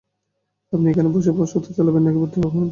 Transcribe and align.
আপনি 0.73 0.87
এখানে 0.89 1.09
বসে 1.13 1.31
প্রশ্নোত্তর 1.37 1.75
চালাবেন, 1.77 2.01
নাকি 2.05 2.19
ভর্তিও 2.21 2.43
হবেন? 2.45 2.67